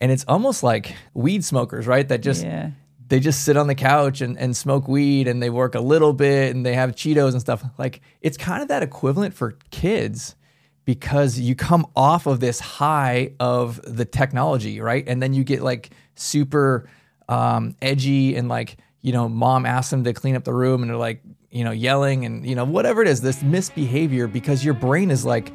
[0.00, 2.06] and it's almost like weed smokers, right?
[2.08, 2.70] That just Yeah.
[3.08, 6.12] they just sit on the couch and, and smoke weed and they work a little
[6.12, 7.62] bit and they have Cheetos and stuff.
[7.78, 10.36] Like it's kind of that equivalent for kids
[10.84, 15.04] because you come off of this high of the technology, right?
[15.06, 16.88] And then you get like super
[17.28, 20.90] um, edgy and like, you know, mom asks them to clean up the room and
[20.90, 24.74] they're like, you know, yelling and, you know, whatever it is, this misbehavior because your
[24.74, 25.52] brain is like,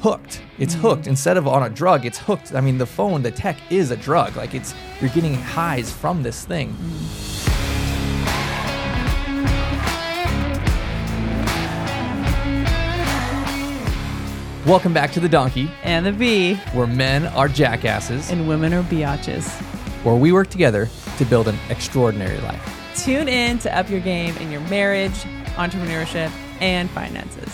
[0.00, 0.40] hooked.
[0.58, 0.80] It's mm.
[0.80, 1.06] hooked.
[1.06, 2.54] Instead of on a drug, it's hooked.
[2.54, 4.36] I mean, the phone, the tech is a drug.
[4.36, 6.74] Like it's you're getting highs from this thing.
[6.74, 7.28] Mm.
[14.66, 16.54] Welcome back to the Donkey, And the B.
[16.74, 19.48] where men are jackasses, And women are biatches.
[20.04, 22.92] where we work together to build an extraordinary life.
[22.94, 25.14] Tune in to up your game in your marriage,
[25.56, 27.50] entrepreneurship, and finances.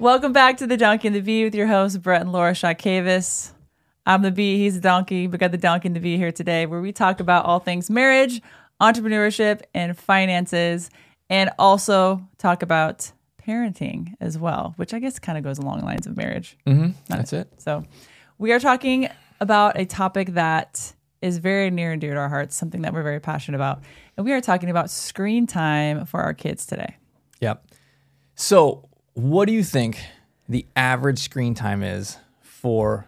[0.00, 3.50] Welcome back to the Donkey and the Bee with your hosts, Brett and Laura Chotkevys.
[4.06, 5.28] I'm the bee, he's the donkey.
[5.28, 7.90] We got the donkey and the bee here today, where we talk about all things
[7.90, 8.40] marriage,
[8.80, 10.88] entrepreneurship, and finances,
[11.28, 13.12] and also talk about
[13.46, 16.56] parenting as well, which I guess kind of goes along the lines of marriage.
[16.66, 16.92] Mm-hmm.
[17.10, 17.52] That's it.
[17.58, 17.84] So,
[18.38, 22.56] we are talking about a topic that is very near and dear to our hearts,
[22.56, 23.82] something that we're very passionate about.
[24.16, 26.96] And we are talking about screen time for our kids today.
[27.42, 27.66] Yep.
[28.34, 29.98] So, what do you think
[30.48, 33.06] the average screen time is for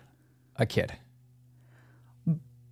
[0.56, 0.92] a kid?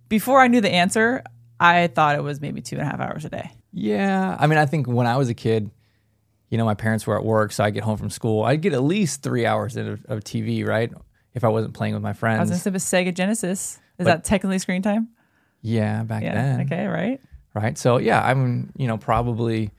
[0.09, 1.23] Before I knew the answer,
[1.59, 3.51] I thought it was maybe two and a half hours a day.
[3.71, 4.35] Yeah.
[4.39, 5.71] I mean, I think when I was a kid,
[6.49, 8.43] you know, my parents were at work, so I get home from school.
[8.43, 10.91] I'd get at least three hours of, of TV, right?
[11.33, 12.39] If I wasn't playing with my friends.
[12.39, 13.75] I was going to say with Sega Genesis.
[13.75, 15.09] Is But- that technically screen time?
[15.61, 16.33] yeah, back Yeah.
[16.33, 16.61] then.
[16.61, 17.21] Okay, right?
[17.53, 17.77] Right.
[17.77, 19.71] So, yeah, I'm, you know, probably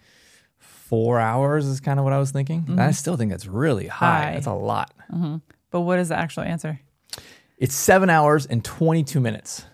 [0.93, 2.67] four hours is kind of what I was thinking.
[2.69, 4.07] And I still think that's really high.
[4.07, 4.25] Mm-hmm.
[4.29, 4.35] High.
[4.35, 4.93] That's a lot.
[5.71, 6.81] But what is the actual answer?
[7.57, 9.65] It's seven hours and 22 minutes.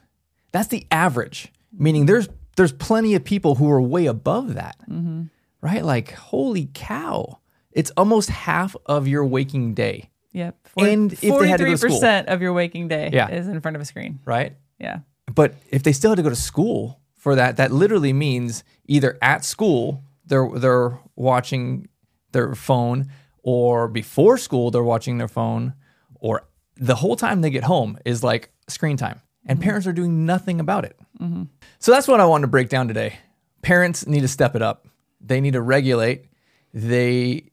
[0.52, 5.22] That's the average, meaning there's there's plenty of people who are way above that, Mm-hmm.
[5.60, 5.84] right?
[5.84, 7.38] Like, holy cow,
[7.72, 10.56] it's almost half of your waking day, Yep.
[10.76, 11.98] And if they had to go to school.
[12.00, 13.28] 43% of your waking day Yeah.
[13.28, 14.20] is in front of a screen.
[14.24, 14.52] right?
[14.78, 15.00] Yeah.
[15.34, 19.18] But if they still had to go to school for that, that literally means either
[19.20, 21.88] at school they're they're watching
[22.32, 23.10] their phone,
[23.42, 25.74] or before school they're watching their phone,
[26.20, 29.64] or the whole time they get home is like screen time, and mm-hmm.
[29.64, 30.98] parents are doing nothing about it.
[31.20, 31.44] Mm-hmm.
[31.78, 33.18] So that's what I wanted to break down today.
[33.62, 34.86] Parents need to step it up.
[35.20, 36.26] They need to regulate.
[36.72, 37.50] They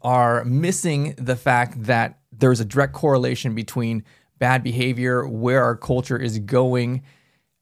[0.00, 4.04] are missing the fact that there's a direct correlation between
[4.38, 7.02] bad behavior, where our culture is going.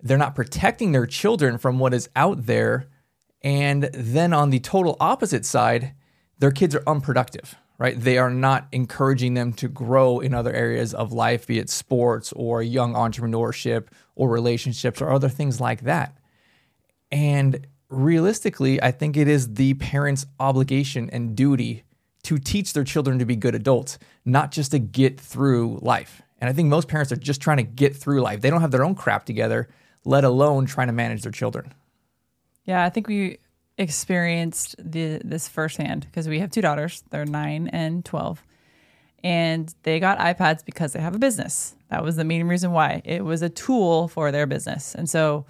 [0.03, 2.88] They're not protecting their children from what is out there.
[3.42, 5.94] And then on the total opposite side,
[6.38, 7.98] their kids are unproductive, right?
[7.98, 12.32] They are not encouraging them to grow in other areas of life, be it sports
[12.32, 16.16] or young entrepreneurship or relationships or other things like that.
[17.10, 21.84] And realistically, I think it is the parents' obligation and duty
[22.24, 26.22] to teach their children to be good adults, not just to get through life.
[26.38, 28.40] And I think most parents are just trying to get through life.
[28.40, 29.68] They don't have their own crap together,
[30.04, 31.72] let alone trying to manage their children.
[32.65, 33.38] Yeah, I think we
[33.78, 37.03] experienced the this firsthand because we have two daughters.
[37.10, 38.43] They're nine and twelve,
[39.25, 41.75] and they got iPads because they have a business.
[41.88, 43.03] That was the main reason why.
[43.04, 45.47] It was a tool for their business, and so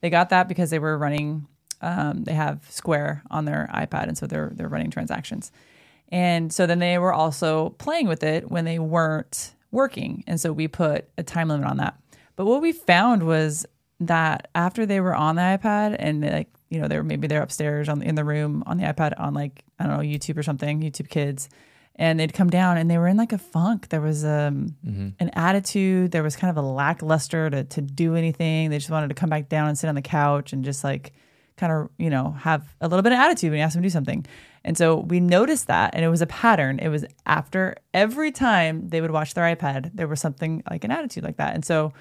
[0.00, 1.46] they got that because they were running.
[1.80, 5.52] Um, they have Square on their iPad, and so they're they're running transactions.
[6.08, 10.22] And so then they were also playing with it when they weren't working.
[10.26, 11.98] And so we put a time limit on that.
[12.36, 13.66] But what we found was
[14.00, 17.42] that after they were on the iPad and like, you know, they were maybe they're
[17.42, 20.42] upstairs on in the room on the iPad on like, I don't know, YouTube or
[20.42, 21.48] something, YouTube kids.
[21.96, 23.88] And they'd come down and they were in like a funk.
[23.90, 24.74] There was um,
[25.20, 26.10] an attitude.
[26.10, 28.70] There was kind of a lackluster to, to do anything.
[28.70, 31.12] They just wanted to come back down and sit on the couch and just like
[31.56, 33.86] kind of, you know, have a little bit of attitude when you ask them to
[33.86, 34.26] do something.
[34.64, 36.80] And so we noticed that, and it was a pattern.
[36.80, 40.90] It was after every time they would watch their iPad, there was something like an
[40.90, 41.54] attitude like that.
[41.54, 41.92] And so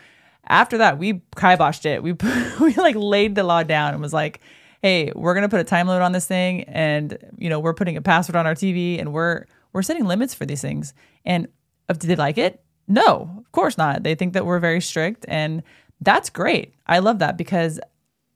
[0.47, 2.03] after that, we kiboshed it.
[2.03, 2.13] We
[2.59, 4.41] we like laid the law down and was like,
[4.81, 7.97] "Hey, we're gonna put a time limit on this thing, and you know, we're putting
[7.97, 10.93] a password on our TV, and we're we're setting limits for these things."
[11.25, 11.47] And
[11.89, 12.63] uh, did they like it?
[12.87, 14.03] No, of course not.
[14.03, 15.63] They think that we're very strict, and
[16.01, 16.73] that's great.
[16.85, 17.79] I love that because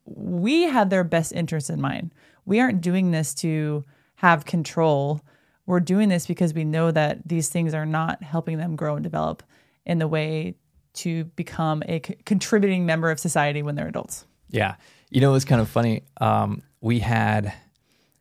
[0.05, 2.13] we had their best interests in mind.
[2.45, 3.83] We aren't doing this to
[4.15, 5.21] have control.
[5.65, 9.03] We're doing this because we know that these things are not helping them grow and
[9.03, 9.43] develop
[9.85, 10.55] in the way
[10.97, 14.25] to become a c- contributing member of society when they're adults.
[14.49, 14.75] Yeah.
[15.09, 16.03] You know, it was kind of funny.
[16.21, 17.53] Um, we had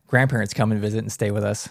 [0.07, 1.69] grandparents come and visit and stay with us.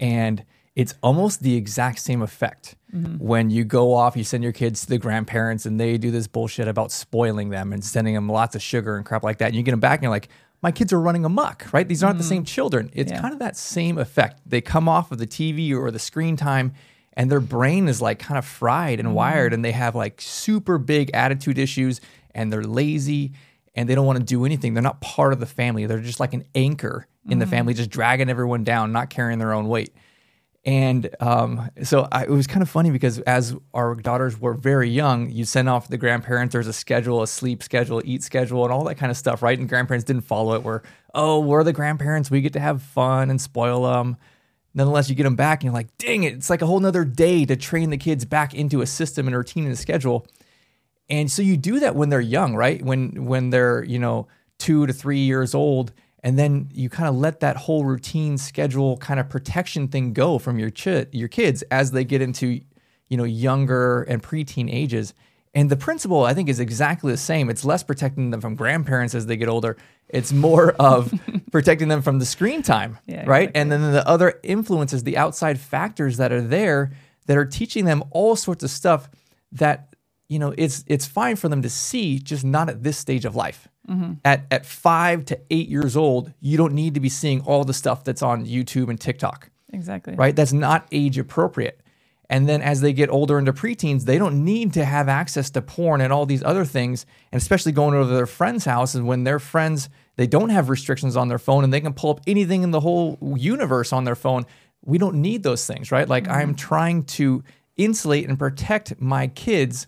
[0.00, 2.76] And it's almost the exact same effect
[3.18, 6.28] when you go off, you send your kids to the grandparents and they do this
[6.28, 9.46] bullshit about spoiling them and sending them lots of sugar and crap like that.
[9.46, 10.28] And you get them back and you're like,
[10.62, 11.88] my kids are running amok, right?
[11.88, 12.90] These aren't the same children.
[12.92, 13.20] It's Yeah.
[13.20, 14.42] kind of that same effect.
[14.46, 16.72] They come off of the TV or the screen time
[17.14, 20.78] and their brain is like kind of fried and wired and they have like super
[20.78, 22.00] big attitude issues
[22.34, 23.32] and they're lazy
[23.74, 24.74] and they don't want to do anything.
[24.74, 25.86] They're not part of the family.
[25.86, 29.52] They're just like an anchor in the family, just dragging everyone down, not carrying their
[29.52, 29.94] own weight.
[30.66, 34.88] And um, so I, it was kind of funny because as our daughters were very
[34.88, 36.52] young, you send off the grandparents.
[36.52, 39.58] There's a schedule, a sleep schedule, eat schedule, and all that kind of stuff, right?
[39.58, 40.62] And grandparents didn't follow it.
[40.62, 40.82] Where
[41.12, 44.16] oh, we're the grandparents, we get to have fun and spoil them.
[44.74, 46.34] Nonetheless, you get them back, and you're like, dang it!
[46.34, 49.34] It's like a whole nother day to train the kids back into a system and
[49.34, 50.26] a routine and a schedule.
[51.08, 52.82] And so you do that when they're young, right?
[52.82, 54.26] When when they're, you know,
[54.58, 55.92] 2 to 3 years old
[56.24, 60.38] and then you kind of let that whole routine schedule kind of protection thing go
[60.38, 60.72] from your
[61.12, 62.60] your kids as they get into,
[63.08, 65.12] you know, younger and preteen ages.
[65.54, 67.48] And the principle I think is exactly the same.
[67.48, 69.76] It's less protecting them from grandparents as they get older.
[70.08, 71.12] It's more of
[71.52, 73.44] protecting them from the screen time, Yeah, right?
[73.48, 73.60] exactly.
[73.60, 76.92] And then the other influences, the outside factors that are there
[77.26, 79.08] that are teaching them all sorts of stuff
[79.52, 79.94] that
[80.28, 83.36] you know it's it's fine for them to see just not at this stage of
[83.36, 84.14] life mm-hmm.
[84.24, 87.74] at at five to eight years old you don't need to be seeing all the
[87.74, 90.14] stuff that's on youtube and tiktok Exactly.
[90.14, 91.80] right that's not age appropriate
[92.30, 95.62] and then as they get older into preteens they don't need to have access to
[95.62, 99.06] porn and all these other things and especially going over to their friends house and
[99.06, 102.20] when their friends they don't have restrictions on their phone and they can pull up
[102.26, 104.44] anything in the whole universe on their phone
[104.84, 106.08] we don't need those things right?
[106.08, 107.42] Like i'm trying to
[107.76, 109.86] insulate and protect my kids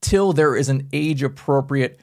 [0.00, 2.00] till there is an age appropriate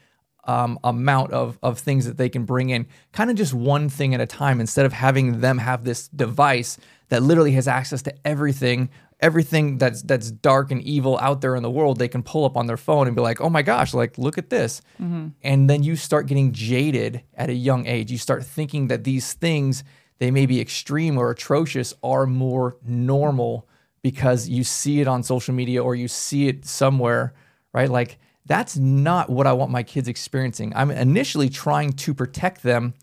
[0.47, 4.13] um, amount of, of things that they can bring in, kind of just one thing
[4.13, 6.77] at a time, instead of having them have this device
[7.09, 8.89] that literally has access to everything,
[9.19, 11.99] everything that's that's dark and evil out there in the world.
[11.99, 14.37] They can pull up on their phone and be like, "Oh my gosh, like look
[14.37, 15.29] at this," mm-hmm.
[15.43, 18.11] and then you start getting jaded at a young age.
[18.11, 19.83] You start thinking that these things
[20.19, 23.67] they may be extreme or atrocious are more normal
[24.01, 27.33] because you see it on social media or you see it somewhere
[27.77, 27.91] right?
[27.91, 30.73] Like that's not what I want my kids experiencing.
[30.75, 32.95] I'm initially trying to protect them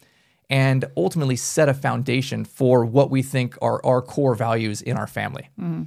[0.51, 5.07] and ultimately set a foundation for what we think are our core values in our
[5.07, 5.49] family.
[5.61, 5.85] Mm-hmm.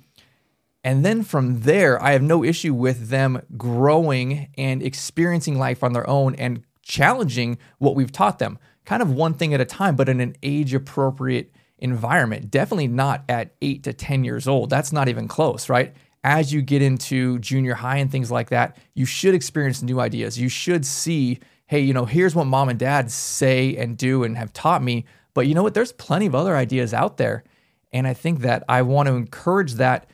[0.87, 5.91] And then from there, I have no issue with them growing and experiencing life on
[5.91, 9.97] their own and challenging what we've taught them, kind of one thing at a time,
[9.97, 12.49] but in an age appropriate environment.
[12.49, 14.69] Definitely not at eight to 10 years old.
[14.69, 15.93] That's not even close, right?
[16.23, 20.39] As you get into junior high and things like that, you should experience new ideas.
[20.39, 24.37] You should see, hey, you know, here's what mom and dad say and do and
[24.37, 25.03] have taught me.
[25.33, 25.73] But you know what?
[25.73, 27.43] There's plenty of other ideas out there.
[27.91, 30.09] And I think that I want to encourage that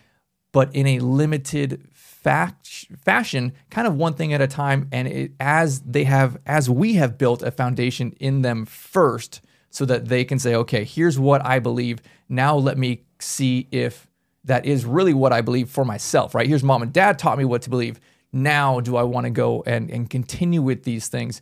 [0.53, 4.87] but in a limited fact, fashion, kind of one thing at a time.
[4.93, 9.41] And it, as they have, as we have built a foundation in them first,
[9.73, 11.99] so that they can say, okay, here's what I believe.
[12.29, 14.07] Now let me see if
[14.43, 16.47] that is really what I believe for myself, right?
[16.47, 17.99] Here's mom and dad taught me what to believe.
[18.31, 21.41] Now do I want to go and, and continue with these things?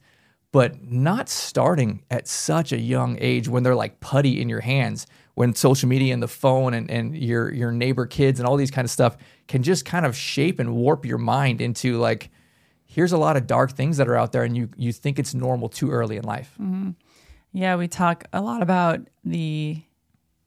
[0.54, 5.08] But not starting at such a young age when they're like putty in your hands,
[5.36, 8.72] when social media and the phone and, and your your neighbor kids and all these
[8.72, 9.18] kind of stuff
[9.48, 12.30] can just kind of shape and warp your mind into like,
[12.86, 15.34] here's a lot of dark things that are out there and you you think it's
[15.34, 16.56] normal too early in life.
[17.54, 19.82] Yeah, we talk a lot about the,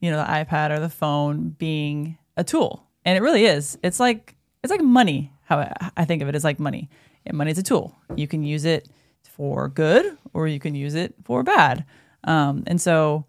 [0.01, 3.79] you know, the iPad or the phone being a tool, and it really is.
[3.83, 5.31] It's like it's like money.
[5.45, 6.89] How I- I think of it is like money.
[7.27, 7.95] And money is a tool.
[8.17, 8.89] You can use it
[9.23, 11.85] for good, or you can use it for bad.
[12.25, 13.27] Um, and so,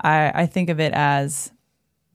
[0.00, 1.52] I I think of it as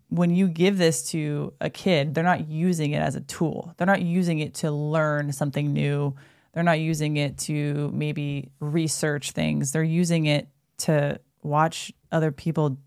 [0.09, 3.73] when you give this to a kid, they're not using it as a tool.
[3.77, 6.15] They're not using it to learn something new.
[6.53, 9.71] They're not using it to maybe research things.
[9.71, 12.77] They're using it to watch other people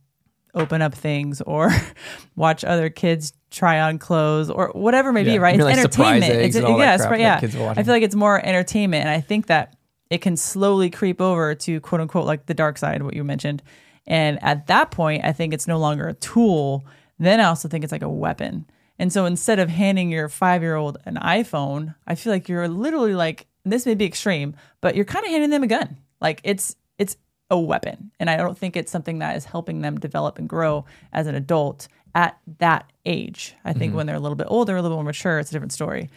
[0.54, 1.70] open up things or
[2.36, 5.56] watch other kids try on clothes or whatever it may Yeah, be, right?
[5.56, 6.32] mean It's like entertainment.
[6.42, 7.40] It's and yes, right, yeah.
[7.42, 9.76] I feel like it's more entertainment, and I think that
[10.10, 13.62] it can slowly creep over to quote unquote like the dark side, what you mentioned.
[14.06, 16.84] And at that point, I think it's no longer a tool.
[17.18, 18.66] Then I also think it's like a weapon.
[18.98, 22.68] And so instead of handing your five year old an iPhone, I feel like you're
[22.68, 25.96] literally like this may be extreme, but you're kind of handing them a gun.
[26.20, 27.16] Like it's it's
[27.50, 28.12] a weapon.
[28.20, 31.34] And I don't think it's something that is helping them develop and grow as an
[31.34, 33.54] adult at that age.
[33.64, 33.96] I think mm-hmm.
[33.96, 36.10] when they're a little bit older, a little more mature, it's a different story.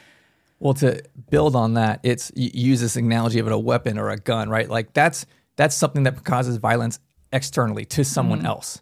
[0.60, 4.10] Well, to build on that, it's you use this analogy of it a weapon or
[4.10, 4.70] a gun, right?
[4.70, 5.26] Like that's
[5.56, 7.00] that's something that causes violence
[7.32, 8.82] externally to someone else.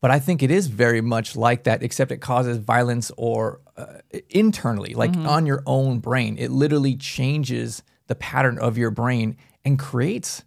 [0.00, 3.98] But I think it is very much like that, except it causes violence or uh,
[4.30, 6.36] internally, like on your own brain.
[6.38, 10.44] It literally changes the pattern of your brain and creates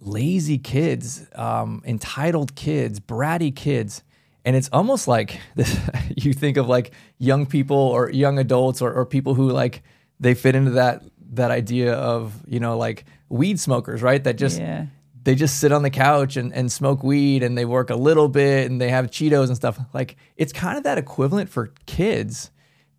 [0.00, 4.02] lazy kids, um, entitled kids, bratty kids.
[4.44, 5.78] And it's almost like this,
[6.16, 9.82] you think of like young people or young adults or, or people who like
[10.20, 11.02] they fit into that
[11.34, 14.22] that idea of you know like weed smokers, right?
[14.22, 14.86] That just Yeah.
[15.24, 18.28] They just sit on the couch and, and smoke weed and they work a little
[18.28, 19.78] bit and they have Cheetos and stuff.
[19.92, 22.50] Like it's kind of that equivalent for kids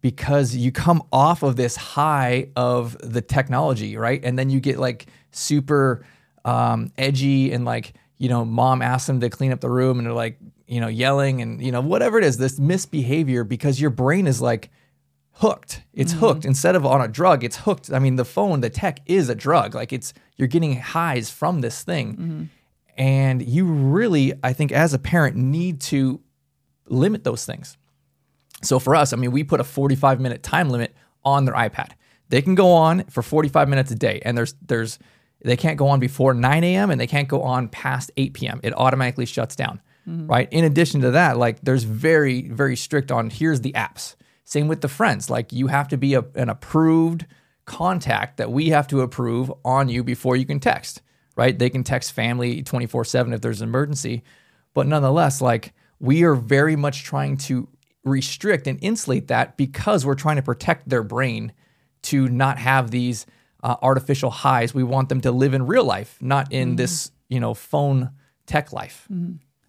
[0.01, 4.23] because you come off of this high of the technology, right?
[4.23, 6.05] And then you get like super
[6.45, 10.05] um, edgy and like, you know, mom asks them to clean up the room and
[10.05, 10.37] they're like,
[10.67, 14.41] you know, yelling and, you know, whatever it is, this misbehavior because your brain is
[14.41, 14.69] like,
[15.33, 15.81] hooked.
[15.93, 16.19] It's mm-hmm.
[16.19, 17.43] hooked instead of on a drug.
[17.43, 17.91] It's hooked.
[17.91, 19.75] I mean, the phone, the tech is a drug.
[19.75, 22.43] Like it's you're getting highs from this thing, mm-hmm.
[22.97, 26.21] and you really, I think, as a parent, need to
[26.87, 27.77] limit those things.
[28.61, 31.91] So for us, I mean, we put a 45 minute time limit on their iPad.
[32.29, 34.99] They can go on for 45 minutes a day, and there's there's
[35.43, 36.89] they can't go on before 9 a.m.
[36.89, 38.59] and they can't go on past 8 p.m.
[38.63, 40.27] It automatically shuts down, mm-hmm.
[40.27, 40.47] right?
[40.51, 44.15] In addition to that, like there's very very strict on here's the apps.
[44.43, 45.29] Same with the friends.
[45.29, 47.25] Like you have to be a, an approved
[47.65, 51.01] contact that we have to approve on you before you can text,
[51.35, 51.57] right?
[51.57, 54.23] They can text family 24 7 if there's an emergency.
[54.73, 57.67] But nonetheless, like we are very much trying to
[58.03, 61.53] restrict and insulate that because we're trying to protect their brain
[62.03, 63.25] to not have these
[63.63, 64.73] uh, artificial highs.
[64.73, 68.11] We want them to live in real life, not in this, you know, phone
[68.45, 69.07] tech life.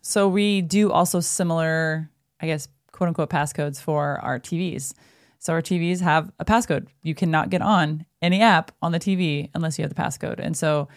[0.02, 4.94] So we do also similar, I guess, quote unquote passcodes for our TVs.
[5.40, 6.86] So our TVs have a passcode.
[7.02, 10.38] You cannot get on any app on the TV unless you have the passcode.
[10.38, 10.88] And so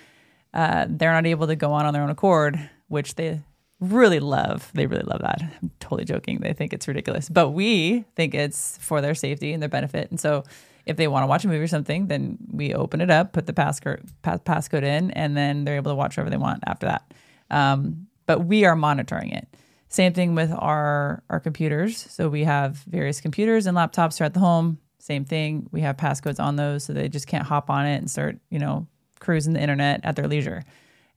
[0.54, 3.42] uh, they're not able to go on on their own accord, which they
[3.80, 4.72] really love.
[4.74, 5.42] They really love that.
[5.42, 6.40] I'm totally joking.
[6.40, 10.10] They think it's ridiculous, but we think it's for their safety and their benefit.
[10.10, 10.44] And so
[10.86, 13.48] if they want to watch a movie or something, then we open it up, put
[13.48, 16.86] the passcode pass, passcode in, and then they're able to watch whatever they want after
[16.86, 17.14] that.
[17.50, 19.48] Um, but we are monitoring it.
[19.90, 21.98] Same thing with our our computers.
[21.98, 24.80] So we have various computers and laptops throughout the home.
[25.00, 25.68] Same thing.
[25.72, 28.60] We have passcodes on those, so they just can't hop on it and start, you
[28.60, 28.88] know,
[29.20, 30.64] cruising the internet at their leisure.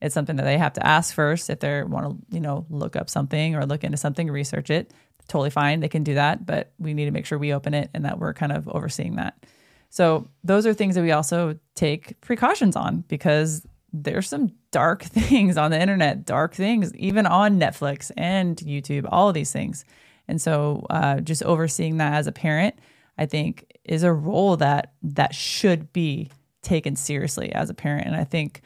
[0.00, 2.97] It's something that they have to ask first if they want to, you know, look
[2.97, 4.93] up something or look into something, research it.
[5.29, 7.91] Totally fine, they can do that, but we need to make sure we open it
[7.93, 9.47] and that we're kind of overseeing that.
[9.91, 15.57] So those are things that we also take precautions on because there's some dark things
[15.57, 19.85] on the internet, dark things, even on Netflix and YouTube, all of these things.
[20.29, 22.77] And so uh, just overseeing that as a parent,
[23.19, 26.31] I think is a role that that should be
[26.63, 28.07] taken seriously as a parent.
[28.07, 28.63] And I think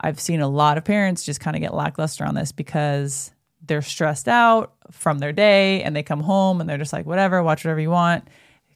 [0.00, 3.32] I've seen a lot of parents just kind of get lackluster on this because
[3.66, 7.42] they're stressed out from their day and they come home and they're just like, whatever,
[7.42, 8.26] watch whatever you want.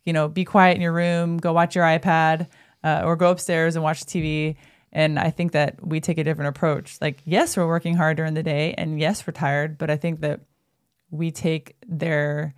[0.04, 2.48] You know, be quiet in your room, go watch your iPad,
[2.82, 4.56] uh, or go upstairs and watch TV.
[4.92, 6.98] And I think that we take a different approach.
[7.00, 10.20] Like, yes, we're working hard during the day, and yes, we're tired, but I think
[10.20, 10.40] that
[11.10, 12.54] we take their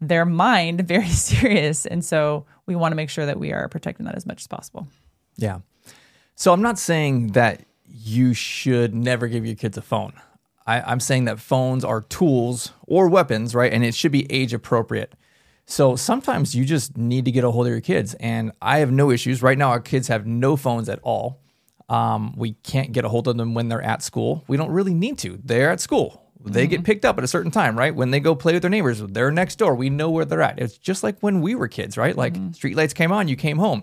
[0.00, 4.06] their mind very serious, and so we want to make sure that we are protecting
[4.06, 4.86] that as much as possible.
[5.36, 5.60] Yeah.
[6.34, 10.14] So I'm not saying that you should never give your kids a phone.
[10.66, 13.72] I, I'm saying that phones are tools or weapons, right?
[13.72, 15.14] And it should be age appropriate.
[15.66, 18.14] So sometimes you just need to get a hold of your kids.
[18.14, 19.42] And I have no issues.
[19.42, 21.39] Right now, our kids have no phones at all.
[21.90, 24.44] Um, we can't get a hold of them when they're at school.
[24.46, 25.40] We don't really need to.
[25.44, 26.30] They're at school.
[26.42, 27.94] They get picked up at a certain time, right?
[27.94, 29.74] When they go play with their neighbors, they're next door.
[29.74, 30.58] We know where they're at.
[30.58, 32.16] It's just like when we were kids, right?
[32.16, 33.82] Like street lights came on, you came home.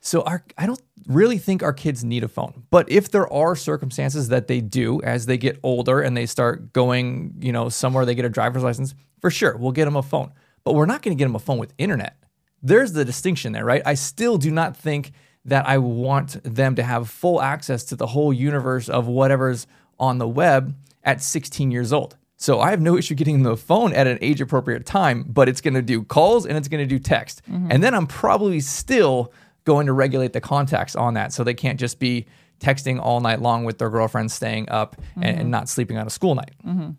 [0.00, 2.64] So our, I don't really think our kids need a phone.
[2.70, 6.72] But if there are circumstances that they do as they get older and they start
[6.72, 10.02] going, you know, somewhere they get a driver's license, for sure, we'll get them a
[10.02, 10.32] phone.
[10.64, 12.16] But we're not going to get them a phone with internet.
[12.62, 13.82] There's the distinction there, right?
[13.86, 15.12] I still do not think
[15.48, 19.66] that I want them to have full access to the whole universe of whatever's
[19.98, 20.74] on the web
[21.04, 22.16] at 16 years old.
[22.36, 25.48] So I have no issue getting them a phone at an age appropriate time, but
[25.48, 27.42] it's going to do calls and it's going to do text.
[27.50, 27.72] Mm-hmm.
[27.72, 29.32] And then I'm probably still
[29.64, 32.26] going to regulate the contacts on that so they can't just be
[32.60, 35.50] texting all night long with their girlfriends staying up and, and mm-hmm.
[35.50, 36.54] not sleeping on a school night.
[36.64, 36.90] Mm-hmm.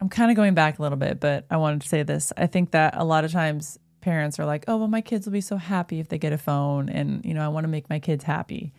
[0.00, 2.32] I'm kind of going back a little bit, but I wanted to say this.
[2.36, 5.32] I think that a lot of times parents are like, "Oh, well, my kids will
[5.32, 7.88] be so happy if they get a phone, and you know, I want to make
[7.88, 8.72] my kids happy."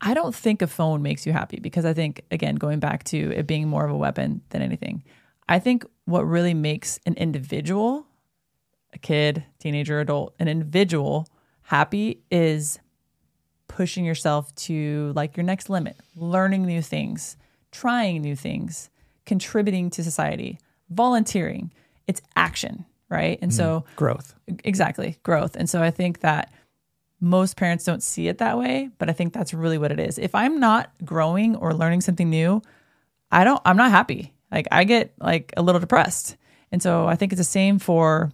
[0.00, 3.32] I don't think a phone makes you happy because I think, again, going back to
[3.32, 5.02] it being more of a weapon than anything,
[5.48, 8.06] I think what really makes an individual,
[8.94, 11.26] a kid, teenager, adult, an individual
[11.62, 12.78] happy is
[13.66, 17.36] pushing yourself to like your next limit, learning new things,
[17.72, 18.88] trying new things,
[19.26, 21.72] contributing to society, volunteering,
[22.06, 23.38] it's action, right?
[23.40, 23.56] And mm-hmm.
[23.56, 24.34] so Growth.
[24.64, 25.56] exactly growth.
[25.56, 26.52] And so i think that
[27.20, 30.18] most parents don't see it that way but i think that's really what it is.
[30.18, 32.62] If i'm not growing or learning something new
[33.30, 34.34] i don't i'm not happy.
[34.50, 36.36] Like i get like a little depressed.
[36.70, 38.32] And so i think it's the same for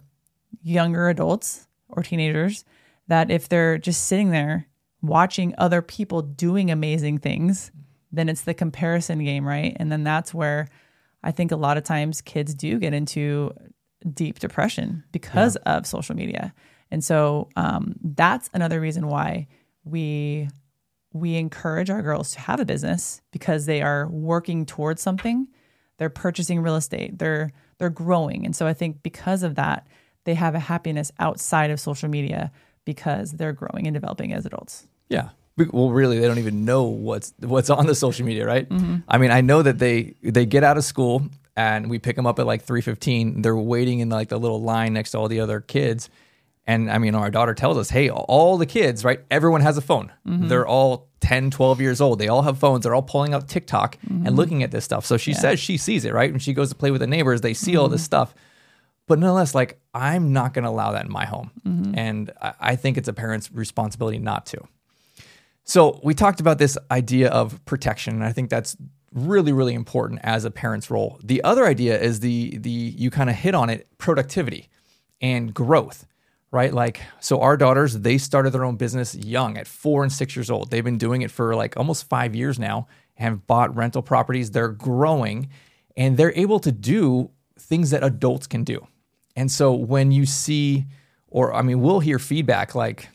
[0.61, 2.65] younger adults or teenagers
[3.07, 4.67] that if they're just sitting there
[5.01, 7.71] watching other people doing amazing things
[8.11, 9.75] then it's the comparison game right?
[9.79, 10.67] And then that's where
[11.23, 13.51] i think a lot of times kids do get into
[14.13, 16.53] deep depression because of social media.
[16.91, 19.47] And so um, that's another reason why
[19.83, 20.49] we
[21.13, 25.47] we encourage our girls to have a business because they are working towards something.
[25.97, 27.17] They're purchasing real estate.
[27.17, 28.45] They're they're growing.
[28.45, 29.87] And so I think because of that,
[30.25, 32.51] they have a happiness outside of social media
[32.83, 34.87] because they're growing and developing as adults.
[35.09, 35.29] Yeah.
[35.57, 38.67] Well, really, they don't even know what's what's on the social media, right?
[39.07, 42.25] I mean, I know that they they get out of school and we pick them
[42.25, 43.41] up at like three fifteen.
[43.41, 46.09] They're waiting in like the little line next to all the other kids,
[46.65, 49.19] and I mean, our daughter tells us, "Hey, all the kids, right?
[49.31, 50.11] Everyone has a phone.
[50.27, 50.47] Mm-hmm.
[50.47, 52.19] They're all 10, 12 years old.
[52.19, 52.83] They all have phones.
[52.83, 54.35] They're all pulling out TikTok and mm-hmm.
[54.35, 56.31] looking at this stuff." So she says she sees it, right?
[56.31, 58.05] When she goes to play with the neighbors, they see all this mm-hmm.
[58.05, 58.35] stuff
[59.07, 61.51] but nonetheless, like I'm not going to allow that in my home,
[61.95, 64.61] and I, I think it's a parent's responsibility not to.
[65.63, 68.75] So we talked about this idea of protection, and I think that's
[69.15, 71.19] really, really important as a parent's role.
[71.23, 74.69] The other idea is the the you kind of hit on it, productivity
[75.21, 76.05] and growth,
[76.51, 76.73] right?
[76.73, 80.51] Like so, our daughters they started their own business young, at four and six years
[80.51, 80.69] old.
[80.69, 84.51] They've been doing it for like almost five years now, have bought rental properties.
[84.51, 85.49] They're growing,
[85.97, 88.85] and they're able to do things that adults can do.
[89.35, 90.85] And so when you see,
[91.27, 93.09] or I mean, we'll hear feedback like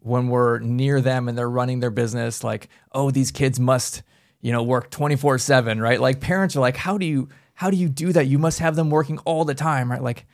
[0.00, 4.02] when we're near them and they're running their business, like, oh, these kids must,
[4.40, 6.00] you know, work 24 seven, right?
[6.00, 8.26] Like parents are like, how do you, how do you do that?
[8.26, 10.02] You must have them working all the time, right?
[10.02, 10.26] Like,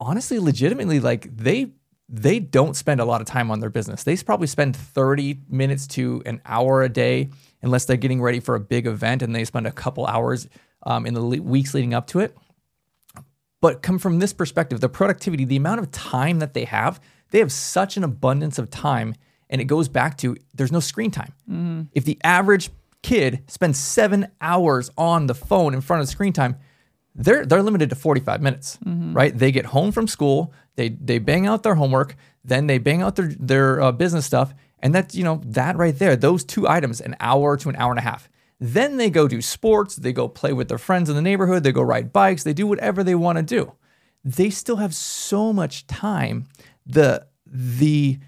[0.00, 1.72] honestly, legitimately, like they,
[2.08, 4.02] they don't spend a lot of time on their business.
[4.04, 7.30] They probably spend 30 minutes to an hour a day,
[7.62, 10.48] unless they're getting ready for a big event and they spend a couple hours
[10.84, 12.36] um, in the le- weeks leading up to it
[13.60, 17.38] but come from this perspective the productivity the amount of time that they have they
[17.38, 19.14] have such an abundance of time
[19.50, 21.32] and it goes back to there's no screen time
[21.92, 22.70] if the average
[23.02, 26.56] kid spends seven hours on the phone in front of the screen time
[27.14, 31.46] they're they're limited to 45 minutes right they get home from school they they bang
[31.46, 35.24] out their homework then they bang out their their uh, business stuff and that's you
[35.24, 38.28] know that right there those two items an hour to an hour and a half
[38.60, 41.72] then they go do sports, they go play with their friends in the neighborhood, they
[41.72, 43.72] go ride bikes, they do whatever they want to do.
[44.24, 46.46] They still have so much time.
[46.84, 48.18] The the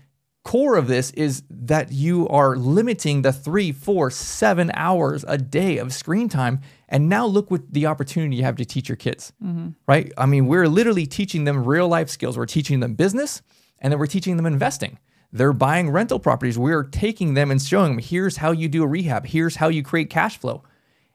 [0.43, 5.79] core of this is that you are limiting the three, four, seven hours a day
[5.79, 6.61] of screen time.
[6.89, 9.71] And now look what the opportunity you have to teach your kids, mm-hmm.
[9.87, 10.13] right?
[10.17, 12.39] I mean, we're literally teaching them real life skills.
[12.39, 13.43] We're teaching them business
[13.79, 14.99] and then we're teaching them investing.
[15.33, 16.59] They're buying rental properties.
[16.59, 19.83] We're taking them and showing them here's how you do a rehab, here's how you
[19.83, 20.65] create cash flow.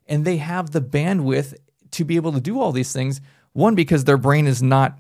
[0.08, 1.56] And they have the bandwidth
[1.92, 3.22] to be able to do all these things.
[3.54, 5.00] One, because their brain is not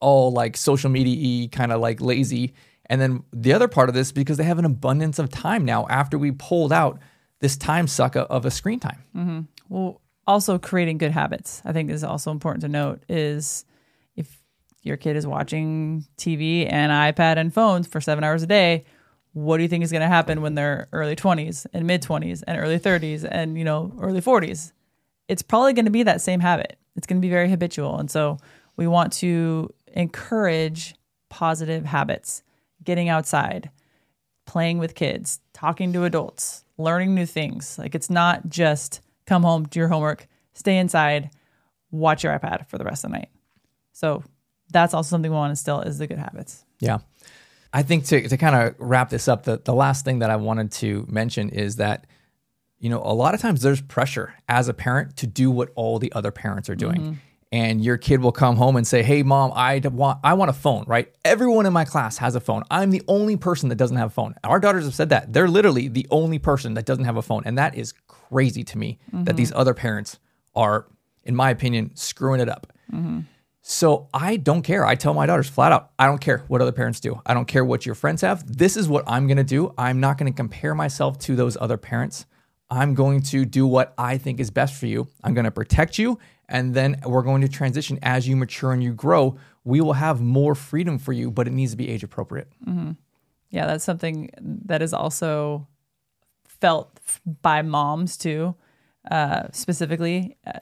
[0.00, 2.54] all like social media kind of like lazy.
[2.86, 5.86] And then the other part of this, because they have an abundance of time now
[5.88, 7.00] after we pulled out
[7.40, 9.04] this time suck of a screen time.
[9.16, 9.40] Mm-hmm.
[9.68, 13.64] Well, also creating good habits, I think is also important to note is
[14.16, 14.42] if
[14.82, 18.84] your kid is watching TV and iPad and phones for seven hours a day,
[19.32, 22.42] what do you think is going to happen when they're early 20s and mid 20s
[22.46, 24.72] and early 30s and, you know, early 40s?
[25.28, 26.78] It's probably going to be that same habit.
[26.96, 27.98] It's going to be very habitual.
[27.98, 28.38] And so
[28.76, 30.94] we want to encourage
[31.30, 32.42] positive habits,
[32.84, 33.70] getting outside,
[34.46, 37.78] playing with kids, talking to adults, learning new things.
[37.78, 41.30] Like it's not just come home, do your homework, stay inside,
[41.90, 43.28] watch your iPad for the rest of the night.
[43.92, 44.24] So
[44.70, 46.64] that's also something we want to instill is the good habits.
[46.80, 46.98] Yeah.
[47.72, 50.36] I think to, to kind of wrap this up, the, the last thing that I
[50.36, 52.06] wanted to mention is that,
[52.78, 55.98] you know, a lot of times there's pressure as a parent to do what all
[55.98, 57.00] the other parents are doing.
[57.00, 57.12] Mm-hmm.
[57.52, 60.54] And your kid will come home and say, Hey, mom, I want, I want a
[60.54, 61.12] phone, right?
[61.24, 62.62] Everyone in my class has a phone.
[62.70, 64.34] I'm the only person that doesn't have a phone.
[64.42, 65.32] Our daughters have said that.
[65.32, 67.42] They're literally the only person that doesn't have a phone.
[67.44, 69.60] And that is crazy to me that these mm-hmm.
[69.60, 70.18] other parents
[70.54, 70.86] are,
[71.24, 72.72] in my opinion, screwing it up.
[72.90, 73.20] Mm-hmm.
[73.62, 74.84] So I don't care.
[74.84, 77.22] I tell my daughters flat out, I don't care what other parents do.
[77.24, 78.44] I don't care what your friends have.
[78.56, 79.72] This is what I'm going to do.
[79.78, 82.26] I'm not going to compare myself to those other parents.
[82.70, 85.06] I'm going to do what I think is best for you.
[85.22, 86.18] I'm going to protect you.
[86.52, 89.38] And then we're going to transition as you mature and you grow.
[89.64, 92.52] We will have more freedom for you, but it needs to be age appropriate.
[93.50, 95.66] Yeah, that's something that is also
[96.46, 97.00] felt
[97.40, 98.54] by moms too,
[99.10, 100.36] uh, specifically.
[100.46, 100.58] Uh,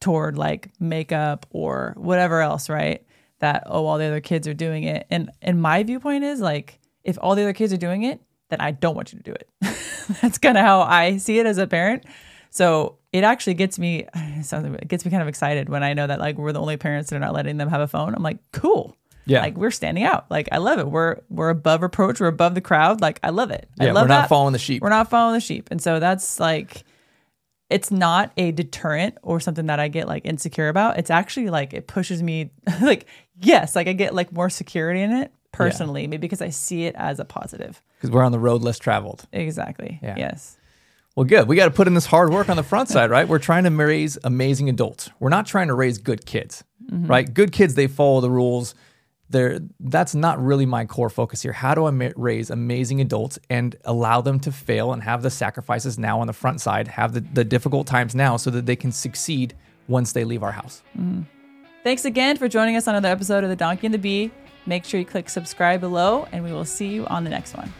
[0.00, 3.04] toward like makeup or whatever else, right?
[3.38, 6.78] That oh, all the other kids are doing it, and and my viewpoint is like,
[7.04, 9.32] if all the other kids are doing it, then I don't want you to do
[9.32, 9.48] it.
[10.20, 12.04] That's kind of how I see it as a parent.
[12.50, 16.06] So it actually gets me it it gets me kind of excited when I know
[16.06, 18.14] that like we're the only parents that are not letting them have a phone.
[18.14, 18.96] I'm like, cool.
[19.26, 19.42] Yeah.
[19.42, 20.28] Like we're standing out.
[20.30, 20.88] Like I love it.
[20.88, 22.20] We're we're above reproach.
[22.20, 23.00] We're above the crowd.
[23.00, 23.68] Like I love it.
[23.78, 24.28] I Yeah, love we're not that.
[24.28, 24.82] following the sheep.
[24.82, 25.68] We're not following the sheep.
[25.70, 26.84] And so that's like
[27.68, 30.98] it's not a deterrent or something that I get like insecure about.
[30.98, 33.06] It's actually like it pushes me like
[33.40, 36.94] yes, like I get like more security in it personally, maybe because I see it
[36.96, 37.80] as a positive.
[37.98, 39.26] because we're on the road less traveled.
[39.32, 40.00] Exactly.
[40.02, 40.14] Yeah.
[40.16, 40.56] Yes.
[41.16, 41.48] Well, good.
[41.48, 43.26] We got to put in this hard work on the front side, right?
[43.26, 45.10] We're trying to raise amazing adults.
[45.18, 47.06] We're not trying to raise good kids, mm-hmm.
[47.06, 47.32] right?
[47.32, 48.74] Good kids, they follow the rules.
[49.28, 51.52] They're, that's not really my core focus here.
[51.52, 55.30] How do I ma- raise amazing adults and allow them to fail and have the
[55.30, 58.76] sacrifices now on the front side, have the, the difficult times now so that they
[58.76, 59.54] can succeed
[59.88, 60.82] once they leave our house?
[60.98, 61.22] Mm-hmm.
[61.82, 64.30] Thanks again for joining us on another episode of The Donkey and the Bee.
[64.66, 67.72] Make sure you click subscribe below, and we will see you on the next one.